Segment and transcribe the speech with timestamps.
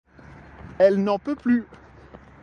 [0.79, 1.67] Elle n’en peut plus.